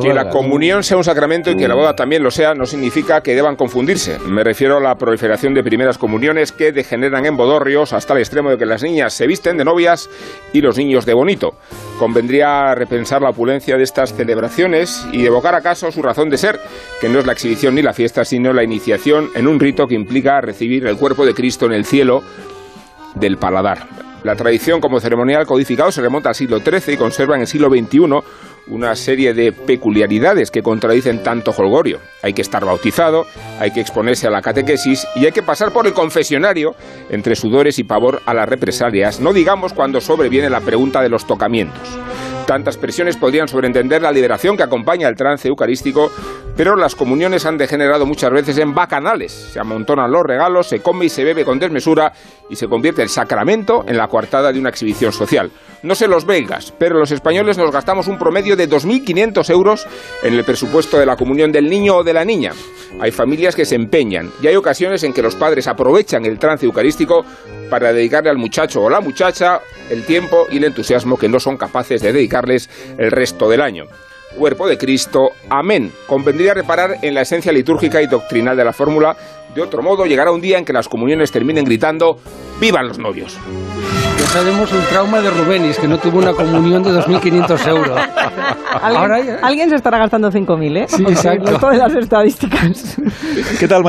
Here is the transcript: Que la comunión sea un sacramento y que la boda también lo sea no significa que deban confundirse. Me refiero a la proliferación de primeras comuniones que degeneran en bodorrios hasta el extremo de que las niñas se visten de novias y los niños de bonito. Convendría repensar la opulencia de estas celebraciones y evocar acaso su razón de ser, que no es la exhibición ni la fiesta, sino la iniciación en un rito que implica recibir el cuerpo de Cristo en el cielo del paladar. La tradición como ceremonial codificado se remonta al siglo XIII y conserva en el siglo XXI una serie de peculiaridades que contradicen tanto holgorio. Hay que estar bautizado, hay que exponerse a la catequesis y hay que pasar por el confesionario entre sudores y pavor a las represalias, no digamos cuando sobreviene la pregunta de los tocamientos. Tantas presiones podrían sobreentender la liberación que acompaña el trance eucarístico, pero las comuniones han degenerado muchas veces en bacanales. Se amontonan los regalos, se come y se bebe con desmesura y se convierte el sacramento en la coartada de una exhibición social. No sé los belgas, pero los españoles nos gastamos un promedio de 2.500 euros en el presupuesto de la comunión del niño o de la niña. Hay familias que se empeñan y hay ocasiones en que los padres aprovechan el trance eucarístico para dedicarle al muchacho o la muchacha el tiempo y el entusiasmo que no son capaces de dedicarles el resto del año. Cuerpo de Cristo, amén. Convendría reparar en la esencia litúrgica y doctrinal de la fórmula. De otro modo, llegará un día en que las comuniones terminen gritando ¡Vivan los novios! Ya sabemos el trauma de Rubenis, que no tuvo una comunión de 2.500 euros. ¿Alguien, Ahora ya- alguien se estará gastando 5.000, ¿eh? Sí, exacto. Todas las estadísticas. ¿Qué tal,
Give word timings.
Que 0.00 0.14
la 0.14 0.30
comunión 0.30 0.82
sea 0.82 0.96
un 0.96 1.04
sacramento 1.04 1.50
y 1.50 1.56
que 1.56 1.68
la 1.68 1.74
boda 1.74 1.94
también 1.94 2.22
lo 2.22 2.30
sea 2.30 2.54
no 2.54 2.64
significa 2.64 3.20
que 3.20 3.34
deban 3.34 3.56
confundirse. 3.56 4.18
Me 4.20 4.42
refiero 4.42 4.78
a 4.78 4.80
la 4.80 4.94
proliferación 4.94 5.52
de 5.54 5.62
primeras 5.62 5.98
comuniones 5.98 6.52
que 6.52 6.72
degeneran 6.72 7.26
en 7.26 7.36
bodorrios 7.36 7.92
hasta 7.92 8.14
el 8.14 8.20
extremo 8.20 8.50
de 8.50 8.58
que 8.58 8.66
las 8.66 8.82
niñas 8.82 9.12
se 9.12 9.26
visten 9.26 9.56
de 9.56 9.64
novias 9.64 10.08
y 10.52 10.60
los 10.60 10.78
niños 10.78 11.04
de 11.04 11.14
bonito. 11.14 11.54
Convendría 11.98 12.74
repensar 12.74 13.22
la 13.22 13.30
opulencia 13.30 13.76
de 13.76 13.82
estas 13.82 14.14
celebraciones 14.14 15.06
y 15.12 15.26
evocar 15.26 15.54
acaso 15.54 15.92
su 15.92 16.02
razón 16.02 16.30
de 16.30 16.38
ser, 16.38 16.58
que 17.00 17.08
no 17.08 17.18
es 17.18 17.26
la 17.26 17.32
exhibición 17.32 17.74
ni 17.74 17.82
la 17.82 17.92
fiesta, 17.92 18.24
sino 18.24 18.52
la 18.52 18.64
iniciación 18.64 19.28
en 19.34 19.46
un 19.46 19.60
rito 19.60 19.86
que 19.86 19.94
implica 19.94 20.40
recibir 20.40 20.86
el 20.86 20.96
cuerpo 20.96 21.26
de 21.26 21.34
Cristo 21.34 21.66
en 21.66 21.72
el 21.72 21.84
cielo 21.84 22.22
del 23.14 23.36
paladar. 23.36 24.01
La 24.24 24.36
tradición 24.36 24.80
como 24.80 25.00
ceremonial 25.00 25.46
codificado 25.46 25.90
se 25.90 26.00
remonta 26.00 26.28
al 26.28 26.34
siglo 26.34 26.60
XIII 26.60 26.94
y 26.94 26.96
conserva 26.96 27.34
en 27.34 27.42
el 27.42 27.46
siglo 27.46 27.68
XXI 27.68 27.98
una 28.68 28.94
serie 28.94 29.34
de 29.34 29.50
peculiaridades 29.50 30.52
que 30.52 30.62
contradicen 30.62 31.22
tanto 31.24 31.50
holgorio. 31.50 31.98
Hay 32.22 32.32
que 32.32 32.42
estar 32.42 32.64
bautizado, 32.64 33.26
hay 33.58 33.72
que 33.72 33.80
exponerse 33.80 34.28
a 34.28 34.30
la 34.30 34.40
catequesis 34.40 35.06
y 35.16 35.26
hay 35.26 35.32
que 35.32 35.42
pasar 35.42 35.72
por 35.72 35.88
el 35.88 35.92
confesionario 35.92 36.76
entre 37.10 37.34
sudores 37.34 37.80
y 37.80 37.84
pavor 37.84 38.22
a 38.24 38.32
las 38.32 38.48
represalias, 38.48 39.18
no 39.18 39.32
digamos 39.32 39.72
cuando 39.72 40.00
sobreviene 40.00 40.48
la 40.48 40.60
pregunta 40.60 41.02
de 41.02 41.08
los 41.08 41.26
tocamientos. 41.26 41.98
Tantas 42.46 42.76
presiones 42.76 43.16
podrían 43.16 43.48
sobreentender 43.48 44.02
la 44.02 44.12
liberación 44.12 44.56
que 44.56 44.62
acompaña 44.64 45.08
el 45.08 45.16
trance 45.16 45.48
eucarístico, 45.48 46.12
pero 46.56 46.76
las 46.76 46.94
comuniones 46.94 47.46
han 47.46 47.56
degenerado 47.56 48.06
muchas 48.06 48.30
veces 48.30 48.58
en 48.58 48.74
bacanales. 48.74 49.32
Se 49.32 49.60
amontonan 49.60 50.10
los 50.10 50.22
regalos, 50.22 50.68
se 50.68 50.80
come 50.80 51.06
y 51.06 51.08
se 51.08 51.24
bebe 51.24 51.44
con 51.44 51.58
desmesura 51.58 52.12
y 52.50 52.56
se 52.56 52.68
convierte 52.68 53.02
el 53.02 53.08
sacramento 53.08 53.84
en 53.86 53.96
la 53.96 54.08
coartada 54.08 54.52
de 54.52 54.58
una 54.58 54.68
exhibición 54.68 55.12
social. 55.12 55.50
No 55.82 55.94
sé 55.94 56.06
los 56.06 56.26
belgas, 56.26 56.72
pero 56.78 56.98
los 56.98 57.10
españoles 57.10 57.58
nos 57.58 57.72
gastamos 57.72 58.06
un 58.06 58.18
promedio 58.18 58.54
de 58.54 58.68
2.500 58.68 59.50
euros 59.50 59.86
en 60.22 60.34
el 60.34 60.44
presupuesto 60.44 60.98
de 60.98 61.06
la 61.06 61.16
comunión 61.16 61.50
del 61.50 61.68
niño 61.68 61.96
o 61.96 62.04
de 62.04 62.12
la 62.12 62.24
niña. 62.24 62.52
Hay 63.00 63.10
familias 63.10 63.56
que 63.56 63.64
se 63.64 63.74
empeñan 63.74 64.30
y 64.42 64.46
hay 64.46 64.56
ocasiones 64.56 65.02
en 65.02 65.12
que 65.12 65.22
los 65.22 65.34
padres 65.34 65.66
aprovechan 65.66 66.24
el 66.26 66.38
trance 66.38 66.66
eucarístico 66.66 67.24
para 67.70 67.92
dedicarle 67.92 68.30
al 68.30 68.38
muchacho 68.38 68.82
o 68.82 68.90
la 68.90 69.00
muchacha 69.00 69.60
el 69.90 70.04
tiempo 70.04 70.46
y 70.50 70.58
el 70.58 70.64
entusiasmo 70.64 71.16
que 71.16 71.28
no 71.28 71.40
son 71.40 71.56
capaces 71.56 72.02
de 72.02 72.12
dedicarles 72.12 72.68
el 72.98 73.10
resto 73.10 73.48
del 73.48 73.62
año. 73.62 73.86
Cuerpo 74.36 74.66
de 74.66 74.76
Cristo, 74.78 75.30
amén. 75.48 75.92
Convendría 76.06 76.54
reparar 76.54 76.96
en 77.02 77.14
la 77.14 77.20
esencia 77.22 77.52
litúrgica 77.52 78.00
y 78.02 78.06
doctrinal 78.06 78.56
de 78.56 78.64
la 78.64 78.72
fórmula. 78.72 79.16
De 79.54 79.60
otro 79.60 79.82
modo, 79.82 80.06
llegará 80.06 80.30
un 80.32 80.40
día 80.40 80.58
en 80.58 80.64
que 80.64 80.72
las 80.72 80.88
comuniones 80.88 81.30
terminen 81.30 81.64
gritando 81.64 82.18
¡Vivan 82.60 82.88
los 82.88 82.98
novios! 82.98 83.38
Ya 84.18 84.26
sabemos 84.26 84.72
el 84.72 84.80
trauma 84.86 85.20
de 85.20 85.30
Rubenis, 85.30 85.78
que 85.78 85.86
no 85.88 85.98
tuvo 85.98 86.18
una 86.18 86.32
comunión 86.32 86.82
de 86.82 86.90
2.500 86.90 87.66
euros. 87.68 87.98
¿Alguien, 88.80 88.96
Ahora 89.02 89.20
ya- 89.20 89.38
alguien 89.42 89.68
se 89.68 89.76
estará 89.76 89.98
gastando 89.98 90.30
5.000, 90.30 90.76
¿eh? 90.76 90.86
Sí, 90.88 91.02
exacto. 91.06 91.58
Todas 91.58 91.76
las 91.78 91.94
estadísticas. 91.94 92.96
¿Qué 93.58 93.68
tal, 93.68 93.80